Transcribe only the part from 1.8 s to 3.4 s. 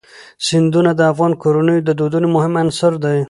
د دودونو مهم عنصر دی.